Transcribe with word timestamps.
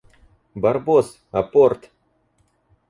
Барбос, 0.63 1.11
апорт! 1.31 1.91